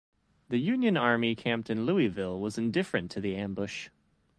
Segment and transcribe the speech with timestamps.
[0.49, 3.89] The Union army camped in Louisville was indifferent to the ambush.